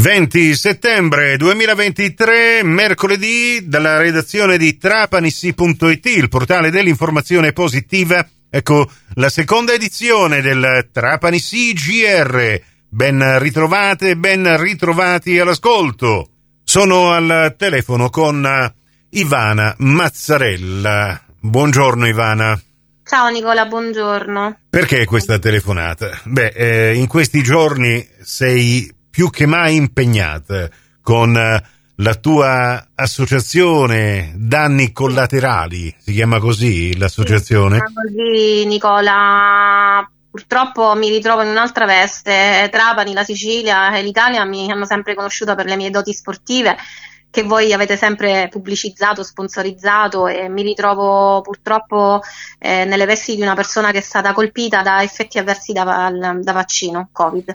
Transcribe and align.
20 0.00 0.54
settembre 0.54 1.36
2023, 1.36 2.62
mercoledì, 2.62 3.68
dalla 3.68 3.98
redazione 3.98 4.56
di 4.56 4.78
trapanissi.it, 4.78 6.06
il 6.06 6.30
portale 6.30 6.70
dell'informazione 6.70 7.52
positiva. 7.52 8.26
Ecco 8.48 8.90
la 9.16 9.28
seconda 9.28 9.74
edizione 9.74 10.40
del 10.40 10.88
Trapanissi 10.90 11.74
GR. 11.74 12.62
Ben 12.88 13.38
ritrovate, 13.40 14.16
ben 14.16 14.56
ritrovati 14.56 15.38
all'ascolto. 15.38 16.30
Sono 16.64 17.12
al 17.12 17.54
telefono 17.58 18.08
con 18.08 18.72
Ivana 19.10 19.74
Mazzarella. 19.76 21.24
Buongiorno 21.40 22.06
Ivana. 22.06 22.58
Ciao 23.04 23.28
Nicola, 23.28 23.66
buongiorno. 23.66 24.60
Perché 24.70 25.04
questa 25.04 25.38
telefonata? 25.38 26.18
Beh, 26.24 26.52
eh, 26.56 26.94
in 26.94 27.06
questi 27.06 27.42
giorni 27.42 28.08
sei 28.22 28.90
più 29.20 29.28
che 29.28 29.44
mai 29.44 29.74
impegnata 29.76 30.70
con 31.02 31.36
eh, 31.36 31.62
la 31.96 32.14
tua 32.14 32.86
associazione 32.94 34.32
Danni 34.34 34.92
Collaterali, 34.92 35.94
si 35.98 36.14
chiama 36.14 36.38
così 36.38 36.96
l'associazione? 36.96 37.82
Sì, 37.86 37.92
così 37.92 38.64
Nicola, 38.64 40.10
purtroppo 40.30 40.94
mi 40.94 41.10
ritrovo 41.10 41.42
in 41.42 41.50
un'altra 41.50 41.84
veste, 41.84 42.70
Trapani, 42.72 43.12
la 43.12 43.22
Sicilia 43.22 43.94
e 43.94 44.00
l'Italia 44.00 44.42
mi 44.46 44.70
hanno 44.70 44.86
sempre 44.86 45.14
conosciuta 45.14 45.54
per 45.54 45.66
le 45.66 45.76
mie 45.76 45.90
doti 45.90 46.14
sportive 46.14 46.78
che 47.28 47.42
voi 47.42 47.74
avete 47.74 47.98
sempre 47.98 48.48
pubblicizzato, 48.50 49.22
sponsorizzato 49.22 50.28
e 50.28 50.48
mi 50.48 50.62
ritrovo 50.62 51.42
purtroppo 51.42 52.22
eh, 52.58 52.86
nelle 52.86 53.04
vesti 53.04 53.36
di 53.36 53.42
una 53.42 53.54
persona 53.54 53.90
che 53.90 53.98
è 53.98 54.00
stata 54.00 54.32
colpita 54.32 54.80
da 54.80 55.02
effetti 55.02 55.36
avversi 55.38 55.74
da, 55.74 56.10
da 56.10 56.52
vaccino 56.52 57.10
Covid. 57.12 57.54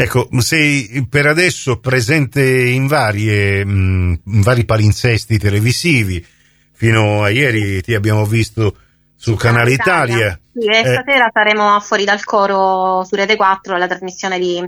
Ecco, 0.00 0.28
sei 0.38 1.04
per 1.10 1.26
adesso 1.26 1.80
presente 1.80 2.40
in, 2.40 2.86
varie, 2.86 3.64
mh, 3.64 3.70
mm, 3.70 4.14
in 4.26 4.40
vari 4.42 4.64
palinsesti 4.64 5.38
televisivi. 5.38 6.24
Fino 6.70 7.24
a 7.24 7.30
ieri 7.30 7.82
ti 7.82 7.94
abbiamo 7.96 8.24
visto 8.24 8.76
sul 9.16 9.36
canale 9.36 9.72
Italia. 9.72 10.14
Italia. 10.14 10.40
Sì, 10.52 10.68
eh. 10.68 10.92
stasera 10.92 11.28
saremo 11.32 11.80
fuori 11.80 12.04
dal 12.04 12.22
coro 12.22 13.02
su 13.02 13.16
Rete 13.16 13.34
4 13.34 13.74
alla 13.74 13.88
trasmissione 13.88 14.38
di, 14.38 14.58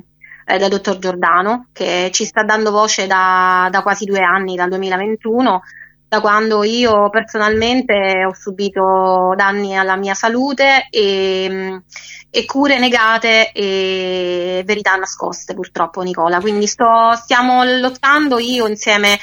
eh, 0.47 0.59
del 0.59 0.69
dottor 0.69 0.99
Giordano, 0.99 1.69
che 1.73 2.11
ci 2.13 2.25
sta 2.25 2.43
dando 2.43 2.73
voce 2.73 3.07
da, 3.07 3.69
da 3.71 3.83
quasi 3.83 4.07
due 4.07 4.23
anni, 4.23 4.57
dal 4.57 4.69
2021 4.69 5.63
da 6.11 6.21
quando 6.21 6.65
io 6.65 7.09
personalmente 7.09 8.25
ho 8.27 8.35
subito 8.35 9.33
danni 9.37 9.77
alla 9.77 9.95
mia 9.95 10.15
salute 10.15 10.89
e, 10.91 11.83
e 12.31 12.45
cure 12.45 12.79
negate 12.79 13.51
e 13.53 14.63
verità 14.65 14.95
nascoste 14.95 15.55
purtroppo 15.55 16.03
Nicola. 16.03 16.41
Quindi 16.41 16.67
sto, 16.67 17.13
stiamo 17.21 17.65
lottando 17.65 18.39
io 18.39 18.67
insieme 18.69 19.19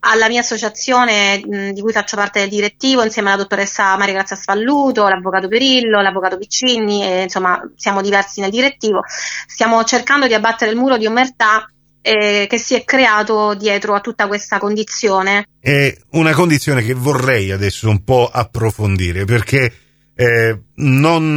alla 0.00 0.28
mia 0.28 0.40
associazione 0.40 1.42
mh, 1.44 1.70
di 1.70 1.80
cui 1.80 1.92
faccio 1.92 2.16
parte 2.16 2.40
del 2.40 2.48
direttivo 2.48 3.02
insieme 3.02 3.28
alla 3.28 3.42
dottoressa 3.42 3.96
Maria 3.96 4.14
Grazia 4.14 4.36
Spalluto, 4.36 5.08
l'avvocato 5.08 5.48
Perillo, 5.48 6.00
l'avvocato 6.00 6.38
Piccini 6.38 7.04
e 7.04 7.22
insomma 7.22 7.60
siamo 7.76 8.00
diversi 8.00 8.40
nel 8.40 8.50
direttivo. 8.50 9.00
Stiamo 9.46 9.82
cercando 9.84 10.26
di 10.26 10.34
abbattere 10.34 10.70
il 10.70 10.76
muro 10.76 10.96
di 10.96 11.06
omertà 11.06 11.68
eh, 12.00 12.46
che 12.48 12.58
si 12.58 12.74
è 12.74 12.84
creato 12.84 13.54
dietro 13.54 13.94
a 13.94 14.00
tutta 14.00 14.28
questa 14.28 14.58
condizione. 14.58 15.48
È 15.60 15.94
una 16.10 16.32
condizione 16.32 16.82
che 16.82 16.94
vorrei 16.94 17.50
adesso 17.50 17.88
un 17.88 18.04
po' 18.04 18.30
approfondire 18.32 19.24
perché 19.24 19.85
eh, 20.18 20.58
non 20.76 21.36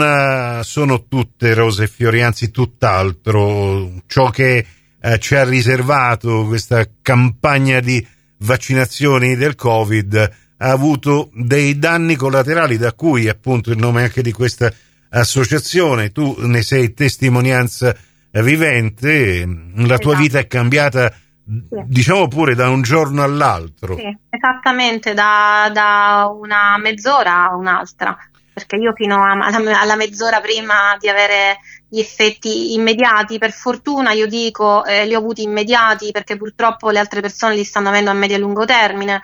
uh, 0.60 0.64
sono 0.64 1.06
tutte 1.08 1.54
rose 1.54 1.84
e 1.84 1.88
fiori, 1.88 2.22
anzi 2.22 2.50
tutt'altro. 2.50 3.92
Ciò 4.08 4.30
che 4.30 4.66
uh, 5.02 5.18
ci 5.18 5.36
ha 5.36 5.44
riservato 5.44 6.46
questa 6.46 6.88
campagna 7.02 7.82
di 7.82 8.06
vaccinazioni 8.38 9.36
del 9.36 9.56
Covid 9.56 10.32
ha 10.62 10.70
avuto 10.72 11.30
dei 11.34 11.78
danni 11.78 12.16
collaterali 12.16 12.78
da 12.78 12.94
cui 12.94 13.28
appunto 13.28 13.72
il 13.72 13.78
nome 13.78 14.04
anche 14.04 14.22
di 14.22 14.32
questa 14.32 14.72
associazione, 15.10 16.12
tu 16.12 16.36
ne 16.40 16.62
sei 16.62 16.94
testimonianza 16.94 17.96
vivente, 18.32 19.46
la 19.46 19.84
esatto. 19.84 20.00
tua 20.00 20.16
vita 20.16 20.40
è 20.40 20.48
cambiata 20.48 21.12
sì. 21.12 21.84
diciamo 21.86 22.28
pure 22.28 22.54
da 22.56 22.70
un 22.70 22.82
giorno 22.82 23.24
all'altro. 23.24 23.96
Sì, 23.96 24.18
esattamente, 24.30 25.14
da, 25.14 25.70
da 25.74 26.30
una 26.32 26.78
mezz'ora 26.78 27.50
a 27.50 27.56
un'altra, 27.56 28.16
perché 28.60 28.76
io 28.76 28.94
fino 28.94 29.24
a, 29.24 29.32
alla, 29.32 29.96
mezz'ora 29.96 30.42
prima 30.42 30.98
di 31.00 31.08
avere 31.08 31.60
gli 31.88 32.00
effetti 32.00 32.74
immediati, 32.74 33.38
per 33.38 33.52
fortuna 33.52 34.12
io 34.12 34.28
dico 34.28 34.84
eh, 34.86 35.06
li 35.06 35.16
ho 35.16 35.18
avuti 35.18 35.44
immediati 35.44 36.12
perché 36.12 36.36
purtroppo 36.36 36.90
le 36.90 37.00
altre 37.00 37.22
persone 37.22 37.56
li 37.56 37.64
stanno 37.64 37.88
avendo 37.90 38.12
a 38.12 38.14
medio 38.14 38.36
e 38.36 38.40
lungo 38.40 38.66
termine. 38.66 39.22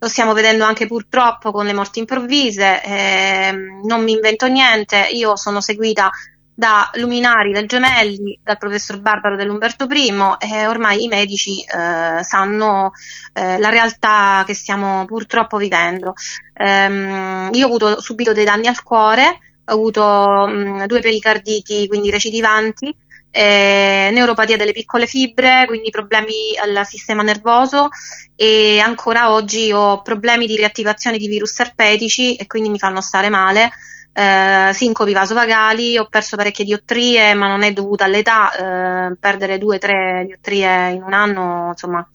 Lo 0.00 0.08
stiamo 0.08 0.32
vedendo 0.32 0.64
anche 0.64 0.86
purtroppo 0.86 1.50
con 1.50 1.66
le 1.66 1.72
morti 1.72 1.98
improvvise, 1.98 2.82
eh, 2.82 3.52
non 3.82 4.02
mi 4.04 4.12
invento 4.12 4.46
niente, 4.46 5.08
io 5.10 5.36
sono 5.36 5.60
seguita 5.60 6.10
da 6.58 6.90
luminari 6.94 7.52
del 7.52 7.68
Gemelli, 7.68 8.36
dal 8.42 8.58
professor 8.58 8.98
Barbaro 8.98 9.36
dell'Umberto 9.36 9.86
I 9.88 10.12
e 10.40 10.66
ormai 10.66 11.04
i 11.04 11.06
medici 11.06 11.62
eh, 11.62 12.24
sanno 12.24 12.90
eh, 13.32 13.60
la 13.60 13.68
realtà 13.68 14.42
che 14.44 14.54
stiamo 14.54 15.04
purtroppo 15.04 15.56
vivendo. 15.56 16.14
Um, 16.58 17.50
io 17.52 17.62
ho 17.62 17.68
avuto 17.68 18.00
subito 18.00 18.32
dei 18.32 18.44
danni 18.44 18.66
al 18.66 18.82
cuore, 18.82 19.38
ho 19.66 19.72
avuto 19.72 20.02
um, 20.02 20.84
due 20.86 20.98
pericarditi, 20.98 21.86
quindi 21.86 22.10
recidivanti, 22.10 22.92
eh, 23.30 24.10
neuropatia 24.12 24.56
delle 24.56 24.72
piccole 24.72 25.06
fibre, 25.06 25.62
quindi 25.68 25.90
problemi 25.90 26.56
al 26.60 26.84
sistema 26.84 27.22
nervoso 27.22 27.90
e 28.34 28.80
ancora 28.80 29.30
oggi 29.30 29.70
ho 29.70 30.02
problemi 30.02 30.48
di 30.48 30.56
riattivazione 30.56 31.18
di 31.18 31.28
virus 31.28 31.56
erpetici 31.60 32.34
e 32.34 32.48
quindi 32.48 32.68
mi 32.68 32.80
fanno 32.80 33.00
stare 33.00 33.28
male 33.28 33.70
eh, 34.12 34.70
sincopi 34.72 35.12
vasovagali, 35.12 35.98
ho 35.98 36.06
perso 36.08 36.36
parecchie 36.36 36.64
diottrie, 36.64 37.34
ma 37.34 37.46
non 37.48 37.62
è 37.62 37.72
dovuta 37.72 38.04
all'età, 38.04 39.10
eh, 39.10 39.16
perdere 39.18 39.58
due 39.58 39.76
o 39.76 39.78
tre 39.78 40.24
diottrie 40.26 40.90
in 40.90 41.02
un 41.02 41.12
anno, 41.12 41.68
insomma, 41.68 42.08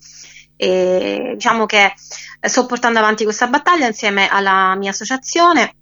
e 0.56 1.32
diciamo 1.36 1.66
che 1.66 1.94
sto 2.40 2.66
portando 2.66 3.00
avanti 3.00 3.24
questa 3.24 3.48
battaglia 3.48 3.88
insieme 3.88 4.28
alla 4.30 4.76
mia 4.76 4.92
associazione 4.92 5.76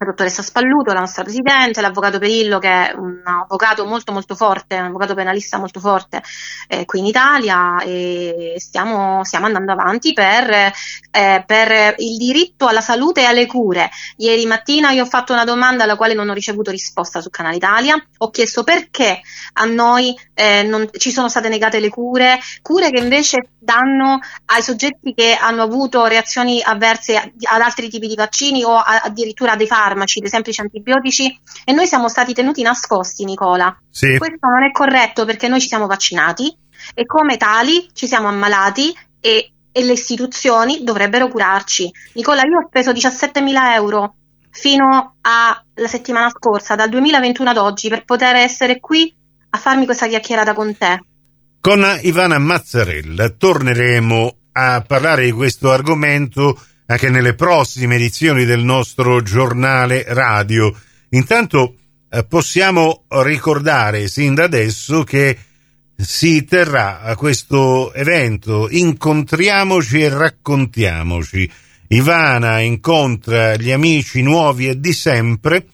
la 0.00 0.06
dottoressa 0.06 0.42
Spalluto, 0.42 0.94
la 0.94 1.00
nostra 1.00 1.22
presidente, 1.22 1.82
l'avvocato 1.82 2.18
Perillo 2.18 2.58
che 2.58 2.68
è 2.68 2.94
un 2.94 3.20
avvocato 3.22 3.84
molto 3.84 4.12
molto 4.12 4.34
forte, 4.34 4.76
un 4.76 4.86
avvocato 4.86 5.14
penalista 5.14 5.58
molto 5.58 5.78
forte 5.78 6.22
eh, 6.68 6.86
qui 6.86 7.00
in 7.00 7.06
Italia 7.06 7.82
e 7.82 8.54
stiamo, 8.56 9.22
stiamo 9.24 9.44
andando 9.44 9.72
avanti 9.72 10.14
per, 10.14 10.72
eh, 11.10 11.44
per, 11.46 11.94
il 11.98 12.16
diritto 12.16 12.66
alla 12.66 12.80
salute 12.80 13.20
e 13.20 13.24
alle 13.24 13.44
cure. 13.44 13.90
Ieri 14.16 14.46
mattina 14.46 14.90
io 14.90 15.02
ho 15.02 15.06
fatto 15.06 15.34
una 15.34 15.44
domanda 15.44 15.84
alla 15.84 15.96
quale 15.96 16.14
non 16.14 16.30
ho 16.30 16.32
ricevuto 16.32 16.70
risposta 16.70 17.20
su 17.20 17.28
Canale 17.28 17.56
Italia, 17.56 18.02
ho 18.18 18.30
chiesto 18.30 18.64
perché 18.64 19.20
a 19.52 19.64
noi 19.66 20.18
eh, 20.32 20.62
non, 20.62 20.88
ci 20.96 21.10
sono 21.10 21.28
state 21.28 21.50
negate 21.50 21.78
le 21.78 21.90
cure, 21.90 22.38
cure 22.62 22.90
che 22.90 23.00
invece 23.00 23.50
danno 23.58 24.18
ai 24.46 24.62
soggetti 24.62 25.12
che 25.12 25.36
hanno 25.38 25.62
avuto 25.62 26.06
reazioni 26.06 26.62
avverse 26.62 27.16
ad 27.18 27.60
altri 27.60 27.90
tipi 27.90 28.06
di 28.06 28.14
vaccini 28.14 28.64
o 28.64 28.76
addirittura 28.76 29.56
dei 29.56 29.66
farmaci 29.66 29.88
farmaci, 29.90 30.20
dei 30.20 30.28
semplici 30.28 30.60
antibiotici 30.60 31.40
e 31.64 31.72
noi 31.72 31.86
siamo 31.86 32.08
stati 32.08 32.32
tenuti 32.32 32.62
nascosti, 32.62 33.24
Nicola. 33.24 33.76
Sì. 33.90 34.16
Questo 34.18 34.46
non 34.46 34.62
è 34.62 34.70
corretto 34.70 35.24
perché 35.24 35.48
noi 35.48 35.60
ci 35.60 35.68
siamo 35.68 35.86
vaccinati 35.86 36.56
e 36.94 37.04
come 37.04 37.36
tali 37.36 37.88
ci 37.92 38.06
siamo 38.06 38.28
ammalati 38.28 38.96
e, 39.20 39.52
e 39.72 39.84
le 39.84 39.92
istituzioni 39.92 40.84
dovrebbero 40.84 41.28
curarci. 41.28 41.90
Nicola, 42.14 42.42
io 42.42 42.58
ho 42.58 42.66
speso 42.68 42.92
17.000 42.92 43.72
euro 43.74 44.14
fino 44.50 45.16
alla 45.20 45.88
settimana 45.88 46.30
scorsa, 46.30 46.74
dal 46.74 46.88
2021 46.88 47.50
ad 47.50 47.56
oggi, 47.56 47.88
per 47.88 48.04
poter 48.04 48.36
essere 48.36 48.80
qui 48.80 49.12
a 49.50 49.58
farmi 49.58 49.84
questa 49.84 50.06
chiacchierata 50.06 50.54
con 50.54 50.76
te. 50.76 51.00
Con 51.60 51.84
Ivana 52.02 52.38
Mazzarella 52.38 53.28
torneremo 53.28 54.34
a 54.52 54.82
parlare 54.86 55.26
di 55.26 55.32
questo 55.32 55.70
argomento 55.70 56.58
anche 56.90 57.08
nelle 57.08 57.34
prossime 57.34 57.94
edizioni 57.94 58.44
del 58.44 58.64
nostro 58.64 59.22
giornale 59.22 60.04
radio. 60.08 60.74
Intanto 61.10 61.76
eh, 62.10 62.24
possiamo 62.24 63.04
ricordare 63.08 64.08
sin 64.08 64.34
da 64.34 64.44
adesso 64.44 65.04
che 65.04 65.38
si 65.96 66.44
terrà 66.44 67.14
questo 67.16 67.92
evento 67.92 68.68
Incontriamoci 68.68 70.00
e 70.00 70.08
raccontiamoci. 70.08 71.48
Ivana 71.88 72.58
incontra 72.58 73.54
gli 73.54 73.70
amici 73.70 74.22
nuovi 74.22 74.66
e 74.66 74.80
di 74.80 74.92
sempre 74.92 75.66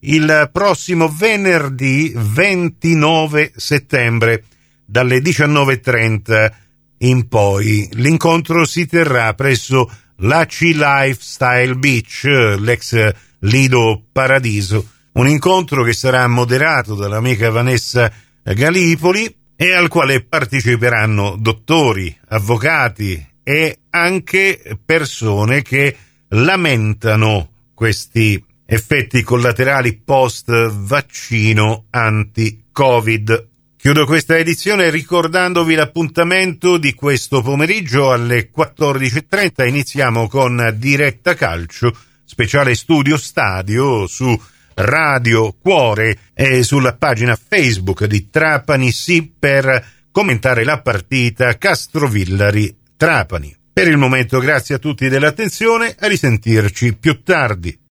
il 0.00 0.50
prossimo 0.52 1.08
venerdì 1.08 2.12
29 2.14 3.52
settembre 3.56 4.44
dalle 4.84 5.18
19.30 5.20 6.52
in 6.98 7.26
poi. 7.26 7.88
L'incontro 7.92 8.66
si 8.66 8.86
terrà 8.86 9.32
presso 9.32 9.90
la 10.18 10.46
C 10.46 10.72
Lifestyle 10.74 11.74
Beach, 11.76 12.24
l'ex 12.58 13.12
Lido 13.40 14.04
Paradiso. 14.10 14.88
Un 15.12 15.28
incontro 15.28 15.82
che 15.84 15.92
sarà 15.92 16.26
moderato 16.26 16.94
dall'amica 16.94 17.50
Vanessa 17.50 18.10
Galipoli 18.42 19.34
e 19.56 19.72
al 19.72 19.88
quale 19.88 20.22
parteciperanno 20.22 21.36
dottori, 21.38 22.16
avvocati 22.28 23.26
e 23.42 23.78
anche 23.90 24.78
persone 24.84 25.62
che 25.62 25.96
lamentano 26.28 27.50
questi 27.74 28.42
effetti 28.66 29.22
collaterali 29.22 29.96
post 29.96 30.50
vaccino 30.70 31.86
anti-Covid. 31.90 33.48
Chiudo 33.88 34.04
questa 34.04 34.36
edizione 34.36 34.90
ricordandovi 34.90 35.74
l'appuntamento 35.74 36.76
di 36.76 36.92
questo 36.92 37.40
pomeriggio 37.40 38.12
alle 38.12 38.50
14.30. 38.54 39.66
Iniziamo 39.66 40.28
con 40.28 40.74
Diretta 40.76 41.32
Calcio, 41.32 41.96
speciale 42.22 42.74
studio 42.74 43.16
stadio 43.16 44.06
su 44.06 44.38
Radio 44.74 45.54
Cuore 45.58 46.18
e 46.34 46.62
sulla 46.64 46.96
pagina 46.96 47.34
Facebook 47.34 48.04
di 48.04 48.28
Trapani 48.28 48.92
sì 48.92 49.32
per 49.38 49.82
commentare 50.10 50.64
la 50.64 50.82
partita 50.82 51.56
Castrovillari 51.56 52.76
Trapani. 52.94 53.56
Per 53.72 53.88
il 53.88 53.96
momento 53.96 54.38
grazie 54.38 54.74
a 54.74 54.78
tutti 54.78 55.08
dell'attenzione, 55.08 55.96
a 55.98 56.06
risentirci 56.08 56.94
più 56.94 57.22
tardi. 57.22 57.87